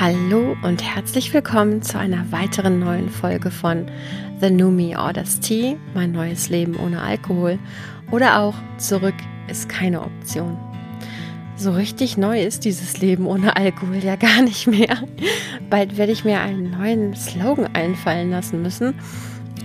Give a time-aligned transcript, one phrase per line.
[0.00, 3.84] Hallo und herzlich willkommen zu einer weiteren neuen Folge von
[4.40, 7.58] The New Me Orders Tea, mein neues Leben ohne Alkohol
[8.10, 9.12] oder auch Zurück
[9.50, 10.56] ist keine Option.
[11.54, 15.06] So richtig neu ist dieses Leben ohne Alkohol ja gar nicht mehr.
[15.68, 18.94] Bald werde ich mir einen neuen Slogan einfallen lassen müssen.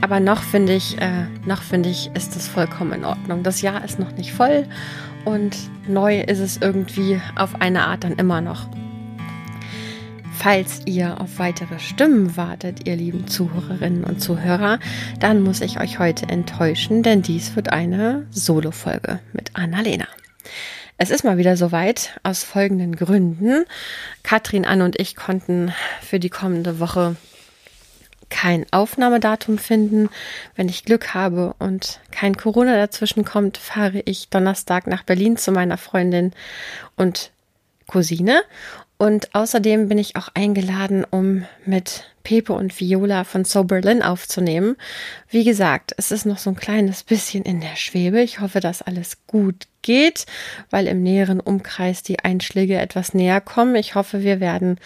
[0.01, 3.43] Aber noch finde ich, äh, noch finde ich, ist das vollkommen in Ordnung.
[3.43, 4.65] Das Jahr ist noch nicht voll
[5.23, 5.55] und
[5.87, 8.67] neu ist es irgendwie auf eine Art dann immer noch.
[10.45, 14.77] Falls ihr auf weitere Stimmen wartet, ihr lieben Zuhörerinnen und Zuhörer,
[15.19, 20.07] dann muss ich euch heute enttäuschen, denn dies wird eine Solo-Folge mit Annalena.
[20.99, 23.65] Es ist mal wieder soweit, aus folgenden Gründen.
[24.21, 27.15] Katrin, Anne und ich konnten für die kommende Woche
[28.29, 30.09] kein Aufnahmedatum finden.
[30.55, 35.51] Wenn ich Glück habe und kein Corona dazwischen kommt, fahre ich Donnerstag nach Berlin zu
[35.51, 36.33] meiner Freundin
[36.95, 37.31] und
[37.87, 38.43] Cousine.
[39.05, 44.77] Und außerdem bin ich auch eingeladen, um mit Pepe und Viola von So Berlin aufzunehmen.
[45.29, 48.19] Wie gesagt, es ist noch so ein kleines bisschen in der Schwebe.
[48.21, 50.25] Ich hoffe, dass alles gut geht,
[50.71, 53.75] weil im näheren Umkreis die Einschläge etwas näher kommen.
[53.75, 54.79] Ich hoffe, wir werden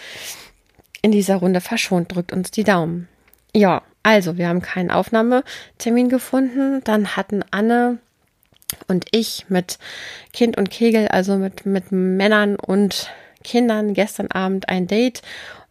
[1.01, 2.13] in dieser Runde verschont.
[2.13, 3.07] Drückt uns die Daumen.
[3.55, 6.81] Ja, also, wir haben keinen Aufnahmetermin gefunden.
[6.83, 7.99] Dann hatten Anne
[8.89, 9.79] und ich mit
[10.33, 13.09] Kind und Kegel, also mit, mit Männern und
[13.43, 15.21] Kindern gestern Abend ein Date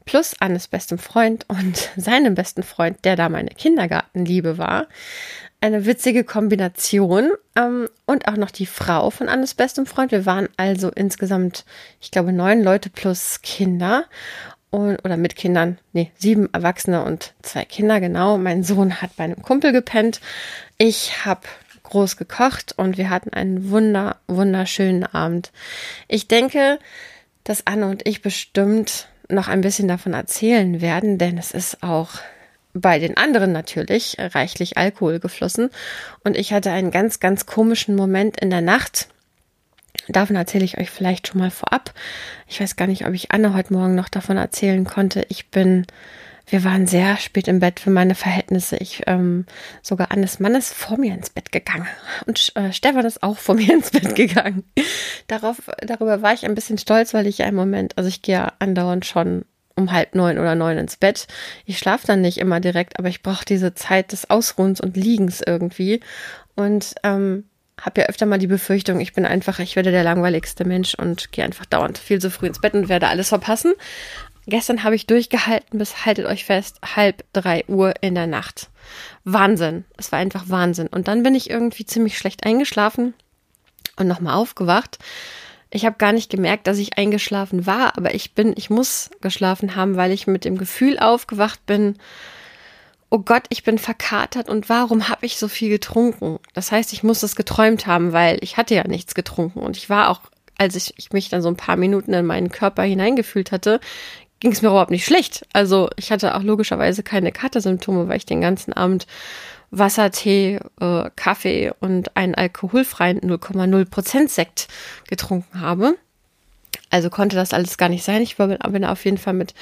[0.08, 4.86] plus Annes bestem Freund und seinem besten Freund, der da meine Kindergartenliebe war.
[5.60, 10.12] Eine witzige Kombination ähm, und auch noch die Frau von Annes bestem Freund.
[10.12, 11.64] Wir waren also insgesamt,
[12.00, 14.04] ich glaube, neun Leute plus Kinder
[14.70, 18.38] und, oder mit Kindern, nee, sieben Erwachsene und zwei Kinder, genau.
[18.38, 20.20] Mein Sohn hat bei einem Kumpel gepennt.
[20.78, 21.42] Ich habe
[21.82, 25.52] groß gekocht und wir hatten einen wunder, wunderschönen Abend.
[26.06, 26.78] Ich denke,
[27.48, 32.10] dass Anne und ich bestimmt noch ein bisschen davon erzählen werden, denn es ist auch
[32.74, 35.70] bei den anderen natürlich reichlich Alkohol geflossen.
[36.24, 39.08] Und ich hatte einen ganz, ganz komischen Moment in der Nacht.
[40.08, 41.94] Davon erzähle ich euch vielleicht schon mal vorab.
[42.46, 45.24] Ich weiß gar nicht, ob ich Anne heute Morgen noch davon erzählen konnte.
[45.28, 45.86] Ich bin
[46.48, 48.76] wir waren sehr spät im Bett für meine Verhältnisse.
[48.76, 49.46] Ich ähm,
[49.82, 51.88] sogar Annes Mann ist vor mir ins Bett gegangen
[52.26, 54.64] und äh, Stefan ist auch vor mir ins Bett gegangen.
[55.26, 58.36] Darauf, darüber war ich ein bisschen stolz, weil ich ja im Moment, also ich gehe
[58.36, 59.44] ja andauernd schon
[59.76, 61.28] um halb neun oder neun ins Bett.
[61.64, 65.40] Ich schlafe dann nicht immer direkt, aber ich brauche diese Zeit des Ausruhens und Liegens
[65.40, 66.00] irgendwie.
[66.56, 67.44] Und ähm,
[67.80, 71.32] habe ja öfter mal die Befürchtung, ich bin einfach, ich werde der langweiligste Mensch und
[71.32, 73.72] gehe einfach dauernd viel zu früh ins Bett und werde alles verpassen.
[74.48, 78.70] Gestern habe ich durchgehalten bis, haltet euch fest, halb drei Uhr in der Nacht.
[79.24, 79.84] Wahnsinn.
[79.98, 80.86] Es war einfach Wahnsinn.
[80.86, 83.12] Und dann bin ich irgendwie ziemlich schlecht eingeschlafen
[83.96, 84.98] und nochmal aufgewacht.
[85.70, 89.76] Ich habe gar nicht gemerkt, dass ich eingeschlafen war, aber ich bin, ich muss geschlafen
[89.76, 91.98] haben, weil ich mit dem Gefühl aufgewacht bin,
[93.10, 96.38] oh Gott, ich bin verkatert und warum habe ich so viel getrunken?
[96.54, 99.90] Das heißt, ich muss das geträumt haben, weil ich hatte ja nichts getrunken und ich
[99.90, 100.22] war auch,
[100.56, 103.78] als ich, ich mich dann so ein paar Minuten in meinen Körper hineingefühlt hatte,
[104.40, 105.46] ging es mir überhaupt nicht schlecht.
[105.52, 109.06] Also ich hatte auch logischerweise keine Katersymptome, weil ich den ganzen Abend
[109.70, 114.68] Wasser, Tee, äh, Kaffee und einen alkoholfreien 0,0% Sekt
[115.08, 115.96] getrunken habe.
[116.90, 118.22] Also konnte das alles gar nicht sein.
[118.22, 119.54] Ich bin auf jeden Fall mit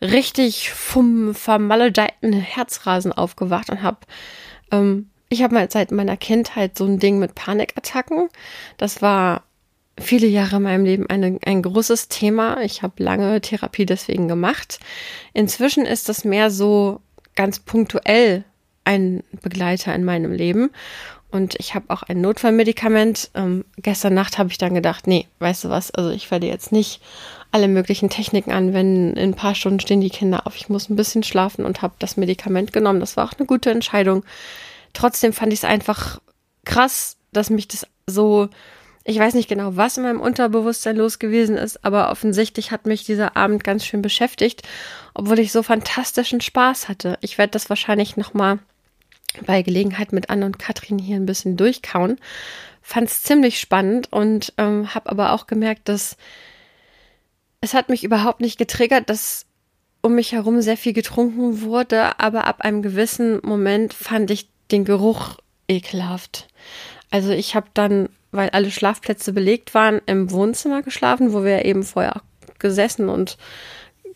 [0.00, 3.98] richtig vom vermaledeiten Herzrasen aufgewacht und habe
[4.72, 8.28] ähm, ich habe mal seit meiner Kindheit so ein Ding mit Panikattacken.
[8.76, 9.42] Das war
[9.98, 12.60] viele Jahre in meinem Leben eine, ein großes Thema.
[12.62, 14.78] Ich habe lange Therapie deswegen gemacht.
[15.32, 17.00] Inzwischen ist das mehr so
[17.34, 18.44] ganz punktuell
[18.84, 20.70] ein Begleiter in meinem Leben.
[21.30, 23.30] Und ich habe auch ein Notfallmedikament.
[23.34, 26.72] Ähm, gestern Nacht habe ich dann gedacht, nee, weißt du was, also ich werde jetzt
[26.72, 27.00] nicht
[27.50, 29.16] alle möglichen Techniken anwenden.
[29.16, 30.56] In ein paar Stunden stehen die Kinder auf.
[30.56, 33.00] Ich muss ein bisschen schlafen und habe das Medikament genommen.
[33.00, 34.24] Das war auch eine gute Entscheidung.
[34.92, 36.20] Trotzdem fand ich es einfach
[36.64, 38.48] krass, dass mich das so
[39.08, 43.04] ich weiß nicht genau, was in meinem Unterbewusstsein los gewesen ist, aber offensichtlich hat mich
[43.04, 44.62] dieser Abend ganz schön beschäftigt,
[45.14, 47.16] obwohl ich so fantastischen Spaß hatte.
[47.20, 48.58] Ich werde das wahrscheinlich nochmal
[49.46, 52.18] bei Gelegenheit mit Anne und Katrin hier ein bisschen durchkauen.
[52.82, 56.16] Fand es ziemlich spannend und ähm, habe aber auch gemerkt, dass
[57.60, 59.46] es hat mich überhaupt nicht getriggert, dass
[60.02, 64.84] um mich herum sehr viel getrunken wurde, aber ab einem gewissen Moment fand ich den
[64.84, 65.38] Geruch
[65.68, 66.48] ekelhaft.
[67.10, 71.82] Also ich habe dann weil alle Schlafplätze belegt waren, im Wohnzimmer geschlafen, wo wir eben
[71.82, 72.22] vorher
[72.58, 73.36] gesessen und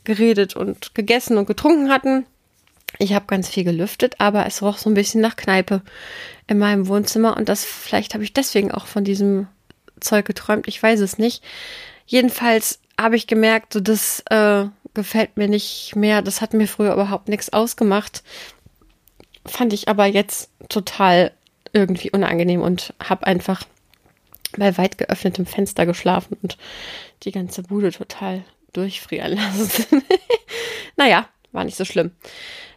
[0.05, 2.27] geredet und gegessen und getrunken hatten.
[2.99, 5.83] Ich habe ganz viel gelüftet, aber es roch so ein bisschen nach Kneipe
[6.49, 9.47] in meinem Wohnzimmer und das vielleicht habe ich deswegen auch von diesem
[10.01, 11.45] Zeug geträumt, ich weiß es nicht.
[12.07, 16.23] Jedenfalls habe ich gemerkt, so das äh, gefällt mir nicht mehr.
[16.23, 18.23] Das hat mir früher überhaupt nichts ausgemacht.
[19.47, 21.33] Fand ich aber jetzt total
[21.73, 23.65] irgendwie unangenehm und habe einfach
[24.57, 26.57] bei weit geöffnetem Fenster geschlafen und
[27.23, 30.03] die ganze Bude total durchfrieren lassen.
[30.97, 32.13] naja, war nicht so schlimm.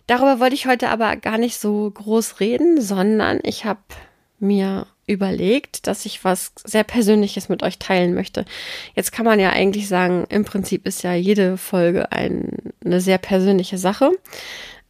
[0.08, 3.80] Darüber wollte ich heute aber gar nicht so groß reden, sondern ich habe
[4.40, 8.46] mir überlegt, dass ich was sehr Persönliches mit euch teilen möchte.
[8.96, 13.18] Jetzt kann man ja eigentlich sagen, im Prinzip ist ja jede Folge ein, eine sehr
[13.18, 14.12] persönliche Sache.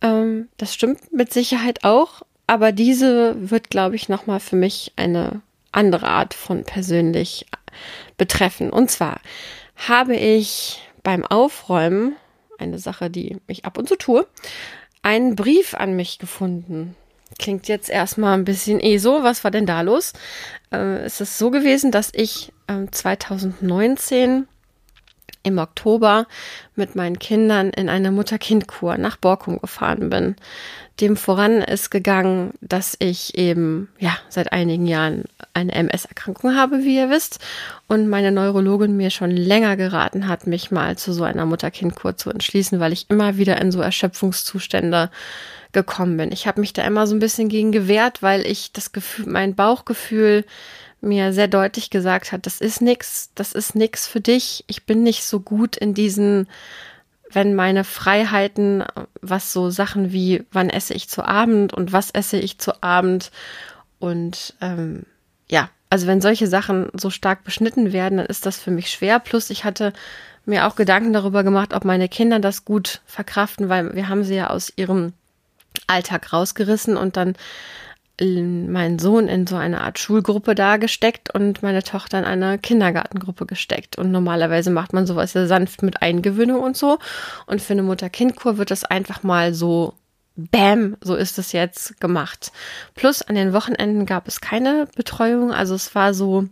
[0.01, 5.41] Ähm, das stimmt mit Sicherheit auch, aber diese wird, glaube ich, nochmal für mich eine
[5.73, 7.45] andere Art von persönlich
[8.17, 8.69] betreffen.
[8.69, 9.19] Und zwar
[9.75, 12.15] habe ich beim Aufräumen,
[12.57, 14.27] eine Sache, die ich ab und zu tue,
[15.01, 16.95] einen Brief an mich gefunden.
[17.39, 19.23] Klingt jetzt erstmal ein bisschen eh so.
[19.23, 20.13] Was war denn da los?
[20.71, 24.47] Äh, es ist so gewesen, dass ich äh, 2019
[25.43, 26.25] im Oktober
[26.75, 30.35] mit meinen Kindern in eine Mutter-Kind-Kur nach Borkum gefahren bin.
[31.01, 35.23] Dem voran ist gegangen, dass ich eben, ja, seit einigen Jahren
[35.53, 37.39] eine MS-Erkrankung habe, wie ihr wisst,
[37.87, 42.29] und meine Neurologin mir schon länger geraten hat, mich mal zu so einer Mutter-Kind-Kur zu
[42.29, 45.09] entschließen, weil ich immer wieder in so Erschöpfungszustände
[45.73, 46.31] gekommen bin.
[46.31, 49.55] Ich habe mich da immer so ein bisschen gegen gewehrt, weil ich das Gefühl, mein
[49.55, 50.45] Bauchgefühl
[51.03, 54.63] mir sehr deutlich gesagt hat, das ist nix, das ist nix für dich.
[54.67, 56.47] Ich bin nicht so gut in diesen,
[57.31, 58.83] wenn meine Freiheiten,
[59.21, 63.31] was so Sachen wie, wann esse ich zu Abend und was esse ich zu Abend
[63.99, 65.03] und ähm,
[65.49, 69.19] ja, also wenn solche Sachen so stark beschnitten werden, dann ist das für mich schwer.
[69.19, 69.93] Plus ich hatte
[70.45, 74.35] mir auch Gedanken darüber gemacht, ob meine Kinder das gut verkraften, weil wir haben sie
[74.35, 75.13] ja aus ihrem
[75.87, 77.35] Alltag rausgerissen und dann
[78.21, 83.45] meinen Sohn in so eine Art Schulgruppe da gesteckt und meine Tochter in eine Kindergartengruppe
[83.45, 83.97] gesteckt.
[83.97, 86.99] Und normalerweise macht man sowas ja sanft mit Eingewöhnung und so.
[87.47, 89.95] Und für eine Mutter-Kind-Kur wird das einfach mal so
[90.35, 92.51] Bam, so ist es jetzt gemacht.
[92.95, 95.51] Plus an den Wochenenden gab es keine Betreuung.
[95.51, 96.45] Also es war so,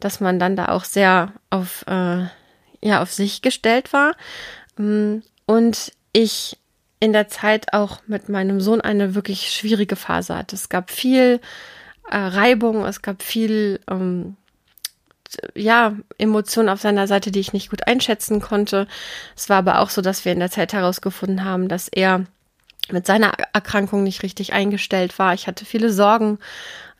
[0.00, 2.24] dass man dann da auch sehr auf, äh,
[2.82, 4.14] ja, auf sich gestellt war.
[4.78, 6.56] Mm, und ich
[7.00, 10.56] in der Zeit auch mit meinem Sohn eine wirklich schwierige Phase hatte.
[10.56, 11.40] Es gab viel
[12.10, 14.36] äh, Reibung, es gab viel ähm,
[15.54, 18.86] ja, Emotionen auf seiner Seite, die ich nicht gut einschätzen konnte.
[19.36, 22.24] Es war aber auch so, dass wir in der Zeit herausgefunden haben, dass er
[22.90, 25.34] mit seiner Erkrankung nicht richtig eingestellt war.
[25.34, 26.38] Ich hatte viele Sorgen.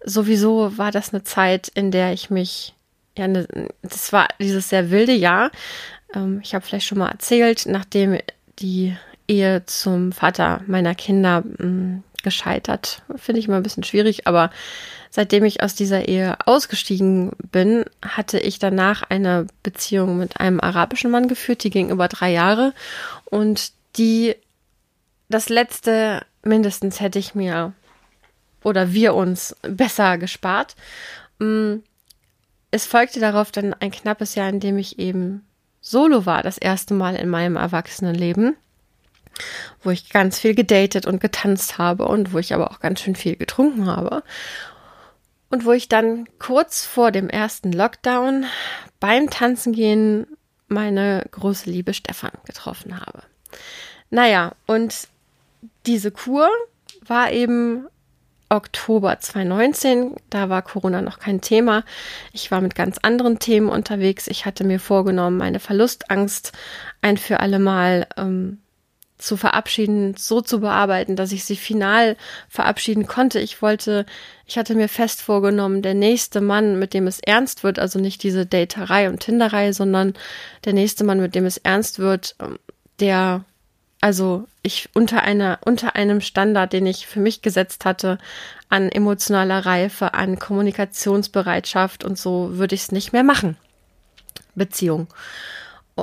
[0.05, 2.75] Sowieso war das eine Zeit, in der ich mich,
[3.17, 3.49] ja, ne,
[3.83, 5.51] das war dieses sehr wilde Jahr.
[6.15, 8.19] Ähm, ich habe vielleicht schon mal erzählt, nachdem
[8.59, 8.97] die
[9.29, 13.03] Ehe zum Vater meiner Kinder mh, hm, gescheitert.
[13.17, 14.51] Finde ich immer ein bisschen schwierig, aber
[15.11, 21.11] seitdem ich aus dieser Ehe ausgestiegen bin, hatte ich danach eine Beziehung mit einem arabischen
[21.11, 22.75] Mann geführt, die ging über drei Jahre
[23.25, 24.35] und die,
[25.29, 27.73] das letzte mindestens hätte ich mir
[28.65, 30.75] oder wir uns besser gespart.
[31.39, 31.83] Hm,
[32.71, 35.47] es folgte darauf dann ein knappes Jahr, in dem ich eben
[35.81, 38.57] solo war, das erste Mal in meinem Erwachsenenleben
[39.83, 43.17] wo ich ganz viel gedatet und getanzt habe und wo ich aber auch ganz schön
[43.17, 44.23] viel getrunken habe.
[45.51, 48.47] Und wo ich dann kurz vor dem ersten Lockdown
[49.01, 50.27] beim Tanzen gehen
[50.69, 53.23] meine große Liebe Stefan getroffen habe.
[54.11, 55.09] Naja, und
[55.87, 56.49] diese Kur
[57.07, 57.87] war eben
[58.49, 60.17] Oktober 2019.
[60.31, 61.85] Da war Corona noch kein Thema.
[62.33, 64.27] Ich war mit ganz anderen Themen unterwegs.
[64.27, 66.53] Ich hatte mir vorgenommen, meine Verlustangst
[67.03, 68.59] ein für alle Mal ähm,
[69.19, 72.17] zu verabschieden, so zu bearbeiten, dass ich sie final
[72.49, 73.41] verabschieden konnte.
[73.41, 74.07] Ich wollte,
[74.47, 78.23] ich hatte mir fest vorgenommen, der nächste Mann, mit dem es ernst wird, also nicht
[78.23, 80.15] diese Daterei und Tinderei, sondern
[80.65, 82.59] der nächste Mann, mit dem es ernst wird, ähm,
[83.01, 83.45] der,
[84.01, 88.19] also ich unter einer, unter einem Standard, den ich für mich gesetzt hatte,
[88.69, 93.57] an emotionaler Reife, an Kommunikationsbereitschaft und so würde ich es nicht mehr machen.
[94.55, 95.09] Beziehung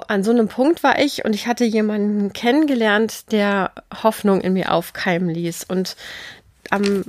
[0.01, 3.71] an so einem Punkt war ich und ich hatte jemanden kennengelernt, der
[4.03, 5.65] Hoffnung in mir aufkeimen ließ.
[5.65, 5.95] Und
[6.69, 7.05] am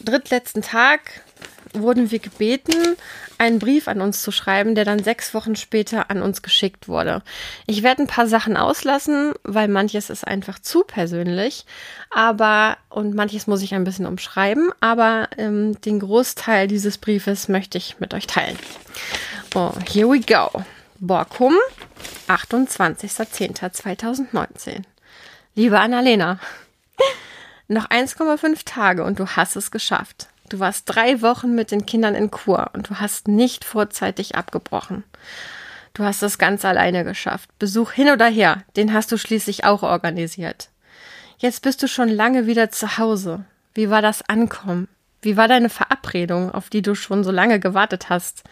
[0.00, 1.22] drittletzten Tag
[1.72, 2.96] wurden wir gebeten,
[3.38, 7.22] einen Brief an uns zu schreiben, der dann sechs Wochen später an uns geschickt wurde.
[7.66, 11.64] Ich werde ein paar Sachen auslassen, weil manches ist einfach zu persönlich,
[12.10, 17.78] aber und manches muss ich ein bisschen umschreiben, aber ähm, den Großteil dieses Briefes möchte
[17.78, 18.58] ich mit euch teilen.
[19.54, 20.64] Oh, here we go.
[21.02, 21.54] Borkum,
[22.28, 24.82] 28.10.2019.
[25.54, 26.38] Liebe Annalena,
[27.68, 30.28] noch 1,5 Tage und du hast es geschafft.
[30.50, 35.04] Du warst drei Wochen mit den Kindern in Kur und du hast nicht vorzeitig abgebrochen.
[35.94, 37.48] Du hast es ganz alleine geschafft.
[37.58, 40.68] Besuch hin oder her, den hast du schließlich auch organisiert.
[41.38, 43.46] Jetzt bist du schon lange wieder zu Hause.
[43.72, 44.86] Wie war das Ankommen?
[45.22, 48.42] Wie war deine Verabredung, auf die du schon so lange gewartet hast?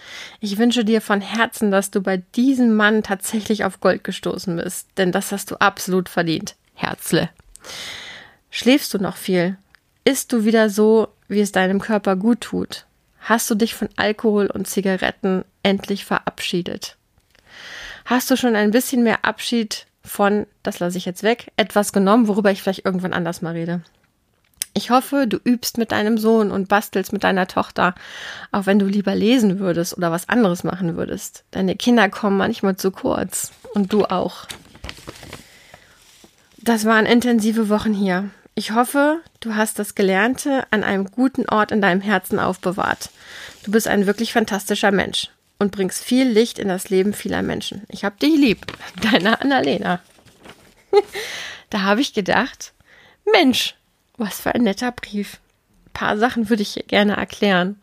[0.40, 4.88] Ich wünsche dir von Herzen, dass du bei diesem Mann tatsächlich auf Gold gestoßen bist,
[4.98, 6.56] denn das hast du absolut verdient.
[6.74, 7.30] Herzle.
[8.50, 9.56] Schläfst du noch viel?
[10.04, 12.86] Isst du wieder so, wie es deinem Körper gut tut?
[13.20, 16.96] Hast du dich von Alkohol und Zigaretten endlich verabschiedet?
[18.04, 22.28] Hast du schon ein bisschen mehr Abschied von, das lasse ich jetzt weg, etwas genommen,
[22.28, 23.82] worüber ich vielleicht irgendwann anders mal rede?
[24.74, 27.94] Ich hoffe, du übst mit deinem Sohn und bastelst mit deiner Tochter,
[28.52, 31.44] auch wenn du lieber lesen würdest oder was anderes machen würdest.
[31.50, 34.46] Deine Kinder kommen manchmal zu kurz und du auch.
[36.58, 38.30] Das waren intensive Wochen hier.
[38.54, 43.10] Ich hoffe, du hast das Gelernte an einem guten Ort in deinem Herzen aufbewahrt.
[43.62, 47.84] Du bist ein wirklich fantastischer Mensch und bringst viel Licht in das Leben vieler Menschen.
[47.88, 48.66] Ich hab dich lieb,
[49.12, 50.00] deine Annalena.
[51.70, 52.72] da habe ich gedacht,
[53.32, 53.77] Mensch,
[54.18, 55.38] was für ein netter Brief.
[55.86, 57.80] Ein paar Sachen würde ich hier gerne erklären.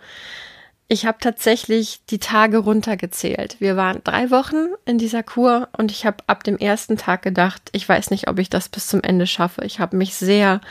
[0.87, 3.55] Ich habe tatsächlich die Tage runtergezählt.
[3.59, 7.69] Wir waren drei Wochen in dieser Kur und ich habe ab dem ersten Tag gedacht,
[7.71, 9.65] ich weiß nicht, ob ich das bis zum Ende schaffe.
[9.65, 10.61] Ich habe mich sehr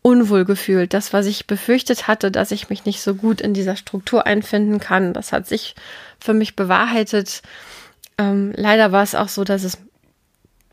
[0.00, 0.94] unwohl gefühlt.
[0.94, 4.78] Das, was ich befürchtet hatte, dass ich mich nicht so gut in dieser Struktur einfinden
[4.78, 5.74] kann, das hat sich
[6.18, 7.42] für mich bewahrheitet.
[8.16, 9.76] Ähm, leider war es auch so, dass es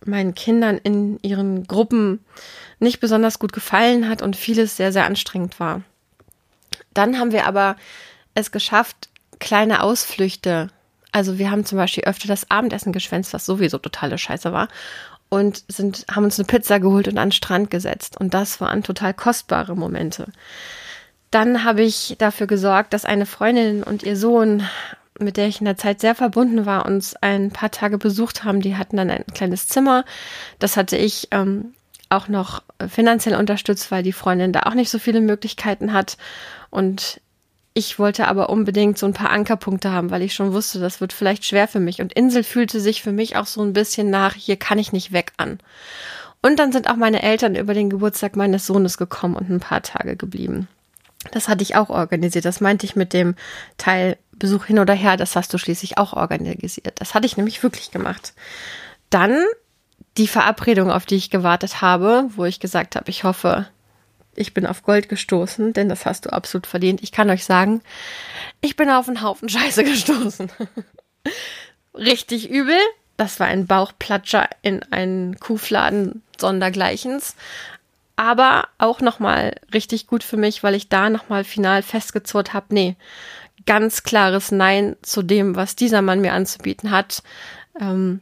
[0.07, 2.23] meinen Kindern in ihren Gruppen
[2.79, 5.81] nicht besonders gut gefallen hat und vieles sehr, sehr anstrengend war.
[6.93, 7.75] Dann haben wir aber
[8.33, 9.09] es geschafft,
[9.39, 10.69] kleine Ausflüchte.
[11.11, 14.67] Also wir haben zum Beispiel öfter das Abendessen geschwänzt, was sowieso totale Scheiße war.
[15.29, 18.17] Und sind, haben uns eine Pizza geholt und an den Strand gesetzt.
[18.19, 20.27] Und das waren total kostbare Momente.
[21.31, 24.63] Dann habe ich dafür gesorgt, dass eine Freundin und ihr Sohn,
[25.19, 28.61] mit der ich in der Zeit sehr verbunden war, uns ein paar Tage besucht haben.
[28.61, 30.05] Die hatten dann ein kleines Zimmer.
[30.59, 31.73] Das hatte ich ähm,
[32.09, 36.17] auch noch finanziell unterstützt, weil die Freundin da auch nicht so viele Möglichkeiten hat.
[36.69, 37.21] Und
[37.73, 41.13] ich wollte aber unbedingt so ein paar Ankerpunkte haben, weil ich schon wusste, das wird
[41.13, 42.01] vielleicht schwer für mich.
[42.01, 45.11] Und Insel fühlte sich für mich auch so ein bisschen nach, hier kann ich nicht
[45.11, 45.59] weg an.
[46.41, 49.81] Und dann sind auch meine Eltern über den Geburtstag meines Sohnes gekommen und ein paar
[49.81, 50.67] Tage geblieben.
[51.31, 52.45] Das hatte ich auch organisiert.
[52.45, 53.35] Das meinte ich mit dem
[53.77, 55.17] Teil Besuch hin oder her.
[55.17, 56.99] Das hast du schließlich auch organisiert.
[56.99, 58.33] Das hatte ich nämlich wirklich gemacht.
[59.09, 59.37] Dann
[60.17, 63.67] die Verabredung, auf die ich gewartet habe, wo ich gesagt habe, ich hoffe,
[64.35, 67.01] ich bin auf Gold gestoßen, denn das hast du absolut verdient.
[67.03, 67.81] Ich kann euch sagen,
[68.61, 70.51] ich bin auf einen Haufen Scheiße gestoßen.
[71.93, 72.77] Richtig übel.
[73.17, 77.35] Das war ein Bauchplatscher in einen Kuhfladen sondergleichens.
[78.17, 82.95] Aber auch nochmal richtig gut für mich, weil ich da nochmal final festgezurrt habe, nee,
[83.65, 87.23] ganz klares Nein zu dem, was dieser Mann mir anzubieten hat.
[87.79, 88.21] Ähm,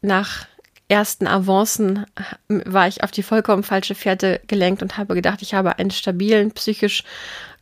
[0.00, 0.46] nach
[0.88, 2.06] ersten Avancen
[2.48, 6.52] war ich auf die vollkommen falsche Fährte gelenkt und habe gedacht, ich habe einen stabilen,
[6.52, 7.04] psychisch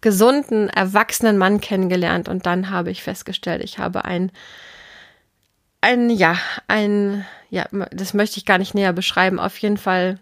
[0.01, 4.33] gesunden, erwachsenen Mann kennengelernt und dann habe ich festgestellt, ich habe ein,
[5.81, 10.19] ein, ja, ein, ja, das möchte ich gar nicht näher beschreiben, auf jeden Fall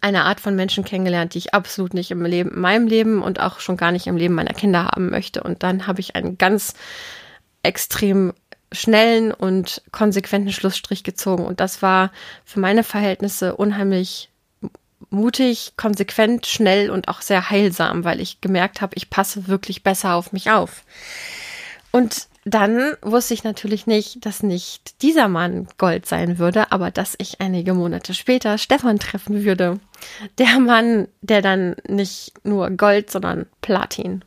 [0.00, 3.40] eine Art von Menschen kennengelernt, die ich absolut nicht im Leben, in meinem Leben und
[3.40, 5.42] auch schon gar nicht im Leben meiner Kinder haben möchte.
[5.42, 6.74] Und dann habe ich einen ganz
[7.62, 8.32] extrem
[8.70, 11.44] schnellen und konsequenten Schlussstrich gezogen.
[11.44, 12.10] Und das war
[12.44, 14.30] für meine Verhältnisse unheimlich
[15.10, 20.14] mutig, konsequent, schnell und auch sehr heilsam, weil ich gemerkt habe, ich passe wirklich besser
[20.14, 20.84] auf mich auf.
[21.90, 27.14] Und dann wusste ich natürlich nicht, dass nicht dieser Mann Gold sein würde, aber dass
[27.18, 29.78] ich einige Monate später Stefan treffen würde.
[30.38, 34.24] Der Mann, der dann nicht nur Gold, sondern Platin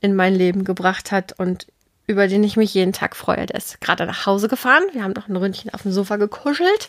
[0.00, 1.66] in mein Leben gebracht hat und
[2.06, 3.44] über den ich mich jeden Tag freue.
[3.46, 4.84] Der ist gerade nach Hause gefahren.
[4.92, 6.88] Wir haben noch ein Ründchen auf dem Sofa gekuschelt.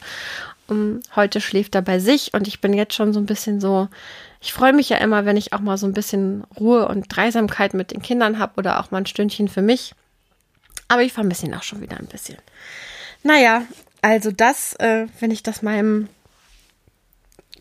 [0.67, 3.89] Um, heute schläft er bei sich und ich bin jetzt schon so ein bisschen so.
[4.39, 7.73] Ich freue mich ja immer, wenn ich auch mal so ein bisschen Ruhe und Dreisamkeit
[7.73, 9.93] mit den Kindern habe oder auch mal ein Stündchen für mich.
[10.89, 12.37] Aber ich vermisse ihn auch schon wieder ein bisschen.
[13.23, 13.63] Naja,
[14.01, 16.09] also das, äh, wenn ich das meinem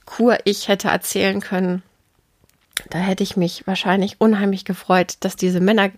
[0.04, 1.82] Kur-Ich hätte erzählen können,
[2.90, 5.90] da hätte ich mich wahrscheinlich unheimlich gefreut, dass diese Männer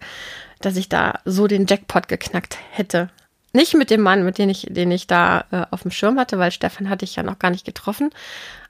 [0.61, 3.11] dass ich da so den Jackpot geknackt hätte.
[3.53, 6.39] Nicht mit dem Mann, mit dem ich, den ich da äh, auf dem Schirm hatte,
[6.39, 8.11] weil Stefan hatte ich ja noch gar nicht getroffen.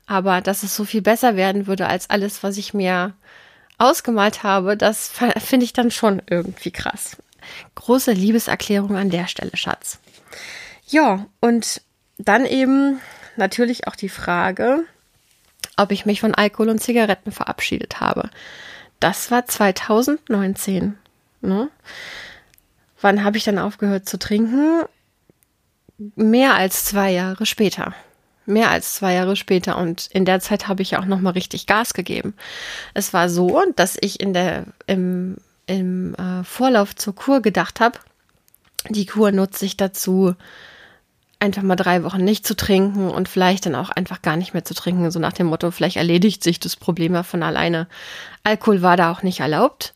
[0.06, 3.12] Aber dass es so viel besser werden würde als alles, was ich mir
[3.78, 7.16] ausgemalt habe, das finde ich dann schon irgendwie krass.
[7.74, 9.98] Große Liebeserklärung an der Stelle, Schatz.
[10.86, 11.82] Ja, und
[12.18, 13.00] dann eben
[13.36, 14.84] natürlich auch die Frage,
[15.76, 18.30] ob ich mich von Alkohol und Zigaretten verabschiedet habe.
[18.98, 20.98] Das war 2019.
[21.40, 21.68] Ne?
[23.00, 24.82] Wann habe ich dann aufgehört zu trinken?
[26.16, 27.94] mehr als zwei Jahre später.
[28.46, 29.76] Mehr als zwei Jahre später.
[29.76, 32.34] Und in der Zeit habe ich ja auch nochmal richtig Gas gegeben.
[32.94, 35.36] Es war so, dass ich in der, im,
[35.70, 37.98] im äh, Vorlauf zur Kur gedacht habe,
[38.88, 40.34] die Kur nutze ich dazu,
[41.38, 44.64] einfach mal drei Wochen nicht zu trinken und vielleicht dann auch einfach gar nicht mehr
[44.64, 45.10] zu trinken.
[45.10, 47.86] So nach dem Motto, vielleicht erledigt sich das Problem ja von alleine.
[48.42, 49.94] Alkohol war da auch nicht erlaubt.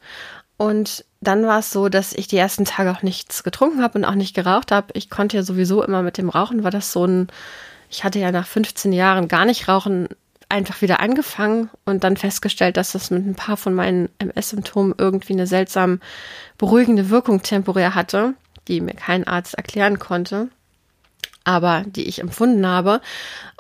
[0.57, 4.05] Und dann war es so, dass ich die ersten Tage auch nichts getrunken habe und
[4.05, 4.89] auch nicht geraucht habe.
[4.95, 7.27] Ich konnte ja sowieso immer mit dem Rauchen, war das so ein,
[7.91, 10.09] ich hatte ja nach 15 Jahren gar nicht rauchen,
[10.55, 15.33] einfach wieder angefangen und dann festgestellt, dass das mit ein paar von meinen MS-Symptomen irgendwie
[15.33, 15.99] eine seltsam
[16.59, 18.35] beruhigende Wirkung temporär hatte,
[18.69, 20.49] die mir kein Arzt erklären konnte,
[21.43, 23.01] aber die ich empfunden habe,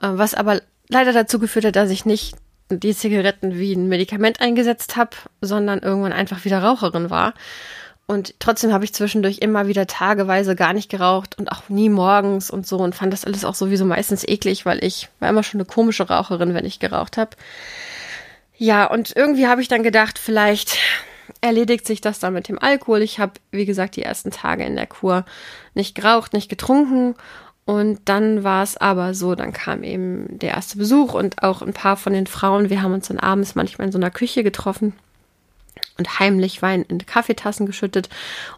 [0.00, 2.36] äh, was aber leider dazu geführt hat, dass ich nicht
[2.70, 7.34] die Zigaretten wie ein Medikament eingesetzt habe, sondern irgendwann einfach wieder Raucherin war.
[8.06, 12.50] Und trotzdem habe ich zwischendurch immer wieder tageweise gar nicht geraucht und auch nie morgens
[12.50, 15.60] und so und fand das alles auch sowieso meistens eklig, weil ich war immer schon
[15.60, 17.30] eine komische Raucherin, wenn ich geraucht habe.
[18.58, 20.76] Ja, und irgendwie habe ich dann gedacht, vielleicht
[21.40, 23.00] erledigt sich das dann mit dem Alkohol.
[23.00, 25.24] Ich habe, wie gesagt, die ersten Tage in der Kur
[25.72, 27.14] nicht geraucht, nicht getrunken
[27.64, 31.72] und dann war es aber so, dann kam eben der erste Besuch und auch ein
[31.72, 34.92] paar von den Frauen, wir haben uns dann abends manchmal in so einer Küche getroffen
[35.98, 38.08] und heimlich Wein in Kaffeetassen geschüttet.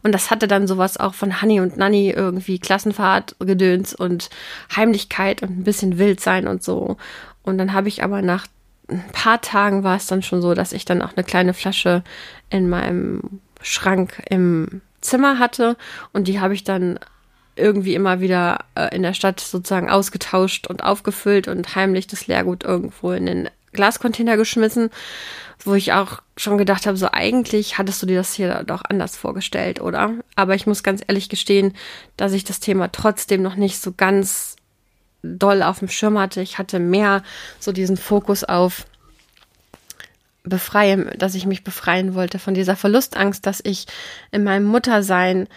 [0.02, 4.30] Und das hatte dann sowas auch von Honey und Nanny irgendwie Klassenfahrt, Gedöns und
[4.74, 6.96] Heimlichkeit und ein bisschen wild sein und so.
[7.42, 8.46] Und dann habe ich aber nach
[8.88, 12.04] ein paar Tagen war es dann schon so, dass ich dann auch eine kleine Flasche
[12.50, 15.76] in meinem Schrank im Zimmer hatte
[16.12, 16.98] und die habe ich dann
[17.56, 22.64] irgendwie immer wieder äh, in der Stadt sozusagen ausgetauscht und aufgefüllt und heimlich das Leergut
[22.64, 24.90] irgendwo in den Glascontainer geschmissen,
[25.64, 29.16] wo ich auch schon gedacht habe, so eigentlich hattest du dir das hier doch anders
[29.16, 30.14] vorgestellt, oder?
[30.34, 31.74] Aber ich muss ganz ehrlich gestehen,
[32.16, 34.56] dass ich das Thema trotzdem noch nicht so ganz
[35.22, 36.40] doll auf dem Schirm hatte.
[36.40, 37.22] Ich hatte mehr
[37.58, 38.86] so diesen Fokus auf
[40.44, 43.86] befreien, dass ich mich befreien wollte von dieser Verlustangst, dass ich
[44.30, 45.48] in meinem Muttersein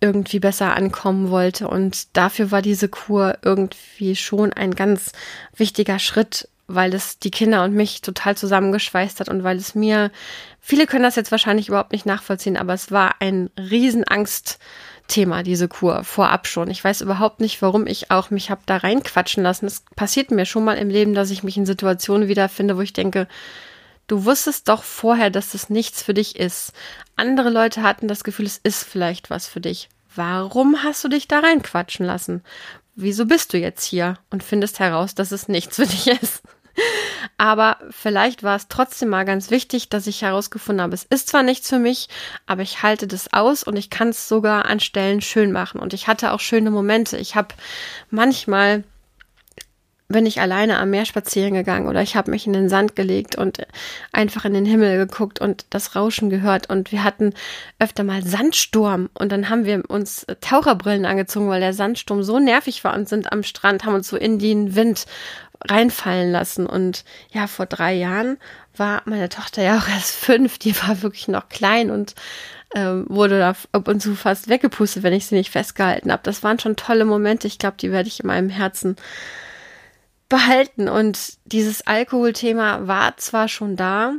[0.00, 1.68] irgendwie besser ankommen wollte.
[1.68, 5.12] Und dafür war diese Kur irgendwie schon ein ganz
[5.56, 10.10] wichtiger Schritt, weil es die Kinder und mich total zusammengeschweißt hat und weil es mir,
[10.60, 16.04] viele können das jetzt wahrscheinlich überhaupt nicht nachvollziehen, aber es war ein Riesenangstthema, diese Kur,
[16.04, 16.70] vorab schon.
[16.70, 19.66] Ich weiß überhaupt nicht, warum ich auch mich habe da reinquatschen lassen.
[19.66, 22.92] Es passiert mir schon mal im Leben, dass ich mich in Situationen wiederfinde, wo ich
[22.92, 23.26] denke,
[24.08, 26.72] Du wusstest doch vorher, dass das nichts für dich ist.
[27.14, 29.90] Andere Leute hatten das Gefühl, es ist vielleicht was für dich.
[30.14, 32.42] Warum hast du dich da reinquatschen lassen?
[32.96, 36.42] Wieso bist du jetzt hier und findest heraus, dass es nichts für dich ist?
[37.36, 41.42] Aber vielleicht war es trotzdem mal ganz wichtig, dass ich herausgefunden habe, es ist zwar
[41.42, 42.08] nichts für mich,
[42.46, 45.80] aber ich halte das aus und ich kann es sogar an Stellen schön machen.
[45.80, 47.16] Und ich hatte auch schöne Momente.
[47.16, 47.54] Ich habe
[48.10, 48.84] manchmal
[50.08, 53.36] bin ich alleine am Meer spazieren gegangen oder ich habe mich in den Sand gelegt
[53.36, 53.66] und
[54.10, 57.34] einfach in den Himmel geguckt und das Rauschen gehört und wir hatten
[57.78, 62.84] öfter mal Sandsturm und dann haben wir uns Taucherbrillen angezogen, weil der Sandsturm so nervig
[62.84, 65.04] war und sind am Strand, haben uns so in den Wind
[65.66, 68.38] reinfallen lassen und ja, vor drei Jahren
[68.76, 72.14] war meine Tochter ja auch erst fünf, die war wirklich noch klein und
[72.74, 76.22] ähm, wurde da ab und zu fast weggepustet, wenn ich sie nicht festgehalten habe.
[76.22, 77.46] Das waren schon tolle Momente.
[77.46, 78.96] Ich glaube, die werde ich in meinem Herzen
[80.28, 80.88] behalten.
[80.88, 84.12] Und dieses Alkoholthema war zwar schon da,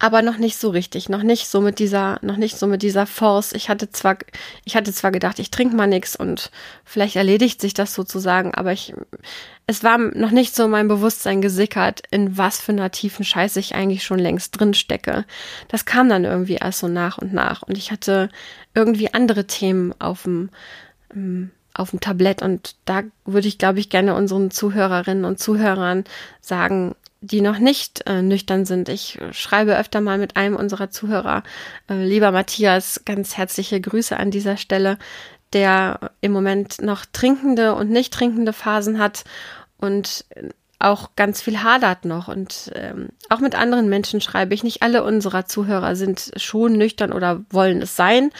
[0.00, 3.06] aber noch nicht so richtig, noch nicht so mit dieser, noch nicht so mit dieser
[3.06, 3.52] Force.
[3.52, 4.16] Ich hatte zwar,
[4.64, 6.50] ich hatte zwar gedacht, ich trinke mal nix und
[6.84, 8.94] vielleicht erledigt sich das sozusagen, aber ich,
[9.66, 13.74] es war noch nicht so mein Bewusstsein gesickert, in was für einer tiefen Scheiße ich
[13.74, 15.26] eigentlich schon längst drin stecke.
[15.68, 18.30] Das kam dann irgendwie erst so nach und nach und ich hatte
[18.74, 20.48] irgendwie andere Themen auf dem,
[21.14, 22.40] ähm, auf dem Tablett.
[22.40, 26.04] Und da würde ich, glaube ich, gerne unseren Zuhörerinnen und Zuhörern
[26.40, 28.88] sagen, die noch nicht äh, nüchtern sind.
[28.88, 31.42] Ich schreibe öfter mal mit einem unserer Zuhörer,
[31.88, 34.98] äh, lieber Matthias, ganz herzliche Grüße an dieser Stelle,
[35.52, 39.24] der im Moment noch trinkende und nicht trinkende Phasen hat
[39.78, 40.24] und
[40.80, 42.28] auch ganz viel hadert noch.
[42.28, 44.64] Und ähm, auch mit anderen Menschen schreibe ich.
[44.64, 48.30] Nicht alle unserer Zuhörer sind schon nüchtern oder wollen es sein.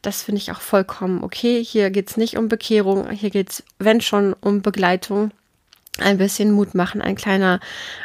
[0.00, 1.62] Das finde ich auch vollkommen okay.
[1.64, 5.32] Hier geht's nicht um Bekehrung, hier geht's, wenn schon, um Begleitung.
[5.98, 7.60] Ein bisschen Mut machen, ein kleiner,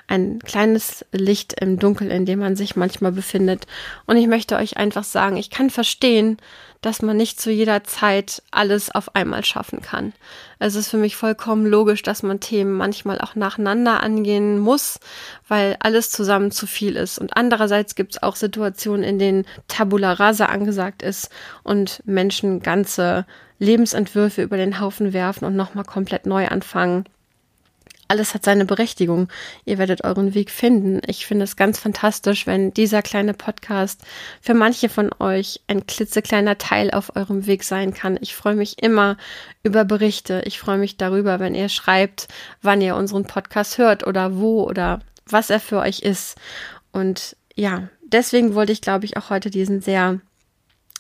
[0.08, 3.68] ein kleines Licht im Dunkel, in dem man sich manchmal befindet.
[4.06, 6.38] Und ich möchte euch einfach sagen, ich kann verstehen,
[6.82, 10.14] dass man nicht zu jeder Zeit alles auf einmal schaffen kann.
[10.60, 15.00] Es ist für mich vollkommen logisch, dass man Themen manchmal auch nacheinander angehen muss,
[15.48, 17.18] weil alles zusammen zu viel ist.
[17.18, 21.30] Und andererseits gibt es auch Situationen, in denen Tabula rasa angesagt ist
[21.64, 23.26] und Menschen ganze
[23.58, 27.06] Lebensentwürfe über den Haufen werfen und nochmal komplett neu anfangen
[28.08, 29.30] alles hat seine Berechtigung.
[29.66, 31.02] Ihr werdet euren Weg finden.
[31.08, 34.02] Ich finde es ganz fantastisch, wenn dieser kleine Podcast
[34.42, 38.18] für manche von euch ein klitzekleiner Teil auf eurem Weg sein kann.
[38.22, 39.18] Ich freue mich immer
[39.64, 40.44] über Berichte.
[40.46, 42.28] Ich freue mich darüber, wenn ihr schreibt,
[42.62, 46.38] wann ihr unseren Podcast hört oder wo oder was er für euch ist.
[46.92, 50.20] Und ja, deswegen wollte ich, glaube ich, auch heute diesen sehr,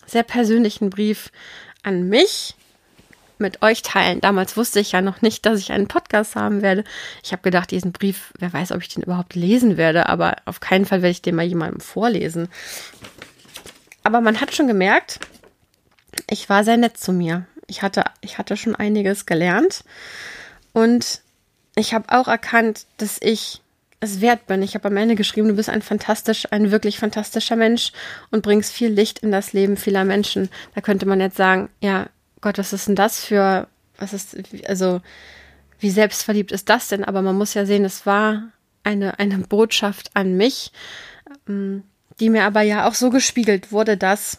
[0.05, 1.31] sehr persönlichen Brief
[1.83, 2.55] an mich
[3.39, 4.21] mit euch teilen.
[4.21, 6.83] Damals wusste ich ja noch nicht, dass ich einen Podcast haben werde.
[7.23, 10.59] Ich habe gedacht, diesen Brief, wer weiß, ob ich den überhaupt lesen werde, aber auf
[10.59, 12.49] keinen Fall werde ich den mal jemandem vorlesen.
[14.03, 15.19] Aber man hat schon gemerkt,
[16.29, 17.45] ich war sehr nett zu mir.
[17.67, 19.83] Ich hatte, ich hatte schon einiges gelernt
[20.73, 21.21] und
[21.75, 23.61] ich habe auch erkannt, dass ich
[23.99, 24.61] es wert bin.
[24.61, 27.91] Ich habe am Ende geschrieben, du bist ein fantastisch, ein wirklich fantastischer Mensch
[28.31, 30.49] und bringst viel Licht in das Leben vieler Menschen.
[30.73, 32.07] Da könnte man jetzt sagen, ja,
[32.45, 35.01] Gott, was ist denn das für, was ist, also,
[35.79, 37.03] wie selbstverliebt ist das denn?
[37.03, 38.49] Aber man muss ja sehen, es war
[38.83, 40.71] eine, eine Botschaft an mich,
[41.49, 41.81] ähm,
[42.19, 44.37] die mir aber ja auch so gespiegelt wurde, dass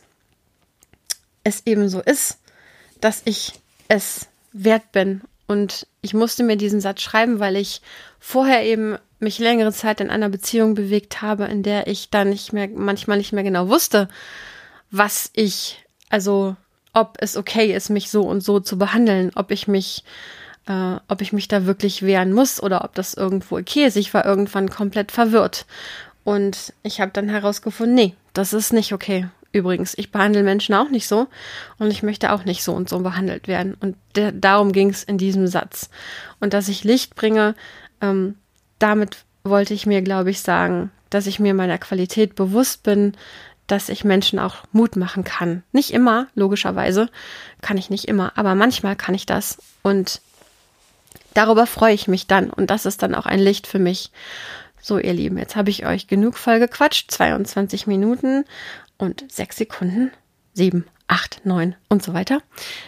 [1.42, 2.38] es eben so ist,
[3.00, 3.54] dass ich
[3.88, 5.22] es wert bin.
[5.48, 7.82] Und ich musste mir diesen Satz schreiben, weil ich
[8.20, 12.52] vorher eben mich längere Zeit in einer Beziehung bewegt habe, in der ich dann nicht
[12.52, 14.06] mehr, manchmal nicht mehr genau wusste,
[14.92, 16.54] was ich, also
[16.96, 20.02] ob es okay ist, mich so und so zu behandeln, ob ich mich,
[20.66, 23.98] äh, ob ich mich da wirklich wehren muss oder ob das irgendwo okay ist.
[23.98, 25.66] Ich war irgendwann komplett verwirrt.
[26.24, 29.28] Und ich habe dann herausgefunden, nee, das ist nicht okay.
[29.52, 31.28] Übrigens, ich behandle Menschen auch nicht so
[31.78, 33.74] und ich möchte auch nicht so und so behandelt werden.
[33.78, 35.90] Und darum ging es in diesem Satz.
[36.40, 37.54] Und dass ich Licht bringe,
[38.00, 38.36] ähm,
[38.78, 43.12] damit wollte ich mir, glaube ich, sagen, dass ich mir meiner Qualität bewusst bin,
[43.66, 45.62] dass ich Menschen auch Mut machen kann.
[45.72, 47.08] Nicht immer, logischerweise,
[47.62, 50.20] kann ich nicht immer, aber manchmal kann ich das und
[51.34, 54.10] darüber freue ich mich dann und das ist dann auch ein Licht für mich.
[54.80, 58.44] So, ihr Lieben, jetzt habe ich euch genug voll gequatscht, 22 Minuten
[58.98, 60.12] und 6 Sekunden,
[60.54, 62.40] 7, 8, 9 und so weiter.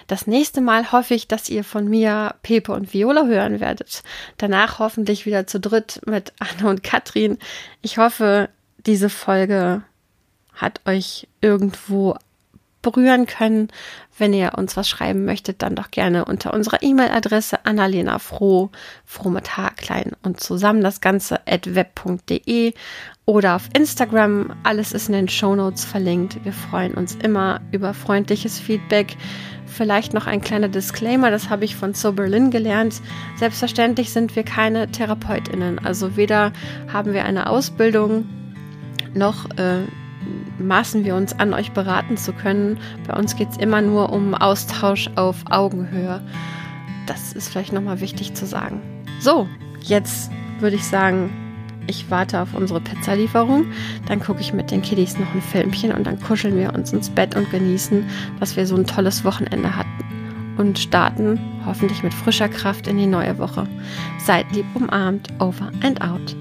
[0.06, 4.02] Das nächste Mal hoffe ich, dass ihr von mir Pepe und Viola hören werdet.
[4.36, 7.38] Danach hoffentlich wieder zu dritt mit Anne und Katrin.
[7.82, 8.48] Ich hoffe,
[8.86, 9.82] diese Folge
[10.58, 12.16] hat euch irgendwo
[12.82, 13.68] berühren können.
[14.16, 18.70] Wenn ihr uns was schreiben möchtet, dann doch gerne unter unserer E-Mail-Adresse Annalena Froh,
[19.04, 22.74] froh mit H klein und zusammen das Ganze at web.de
[23.26, 24.54] oder auf Instagram.
[24.62, 26.44] Alles ist in den Show Notes verlinkt.
[26.44, 29.16] Wir freuen uns immer über freundliches Feedback.
[29.66, 33.02] Vielleicht noch ein kleiner Disclaimer, das habe ich von So Berlin gelernt.
[33.36, 35.78] Selbstverständlich sind wir keine TherapeutInnen.
[35.78, 36.52] Also weder
[36.92, 38.26] haben wir eine Ausbildung
[39.14, 39.82] noch äh,
[40.58, 42.78] maßen wir uns an, euch beraten zu können.
[43.06, 46.20] Bei uns geht es immer nur um Austausch auf Augenhöhe.
[47.06, 48.80] Das ist vielleicht nochmal wichtig zu sagen.
[49.20, 49.48] So,
[49.82, 51.30] jetzt würde ich sagen,
[51.86, 53.66] ich warte auf unsere Pizzalieferung.
[54.06, 57.10] Dann gucke ich mit den Kiddies noch ein Filmchen und dann kuscheln wir uns ins
[57.10, 58.06] Bett und genießen,
[58.38, 59.88] dass wir so ein tolles Wochenende hatten.
[60.58, 63.66] Und starten hoffentlich mit frischer Kraft in die neue Woche.
[64.18, 66.36] Seid lieb umarmt, over and out.